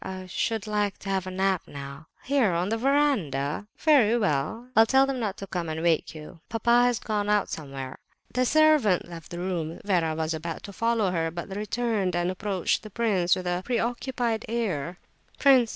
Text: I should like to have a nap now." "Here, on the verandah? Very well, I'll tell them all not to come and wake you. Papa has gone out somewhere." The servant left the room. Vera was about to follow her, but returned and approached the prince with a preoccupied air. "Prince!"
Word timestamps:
I 0.03 0.25
should 0.25 0.65
like 0.65 0.97
to 1.01 1.09
have 1.11 1.27
a 1.27 1.29
nap 1.29 1.67
now." 1.67 2.07
"Here, 2.23 2.53
on 2.53 2.69
the 2.69 2.77
verandah? 2.79 3.67
Very 3.77 4.17
well, 4.17 4.67
I'll 4.75 4.87
tell 4.87 5.05
them 5.05 5.17
all 5.17 5.21
not 5.21 5.37
to 5.37 5.45
come 5.45 5.69
and 5.69 5.83
wake 5.83 6.15
you. 6.15 6.39
Papa 6.49 6.85
has 6.85 6.97
gone 6.97 7.29
out 7.29 7.49
somewhere." 7.49 7.99
The 8.33 8.43
servant 8.43 9.07
left 9.07 9.29
the 9.29 9.37
room. 9.37 9.79
Vera 9.85 10.15
was 10.15 10.33
about 10.33 10.63
to 10.63 10.73
follow 10.73 11.11
her, 11.11 11.29
but 11.29 11.55
returned 11.55 12.15
and 12.15 12.31
approached 12.31 12.81
the 12.81 12.89
prince 12.89 13.35
with 13.35 13.45
a 13.45 13.61
preoccupied 13.63 14.43
air. 14.49 14.97
"Prince!" 15.37 15.69